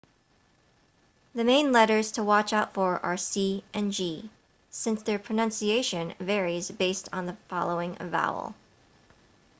the 1.35 1.43
main 1.43 1.71
letters 1.71 2.13
to 2.13 2.23
watch 2.23 2.53
out 2.53 2.73
for 2.73 2.99
are 3.05 3.17
c 3.17 3.63
and 3.71 3.91
g 3.91 4.31
since 4.71 5.03
their 5.03 5.19
pronunciation 5.19 6.15
varies 6.19 6.71
based 6.71 7.07
on 7.13 7.27
the 7.27 7.37
following 7.49 7.93
vowel 8.09 8.55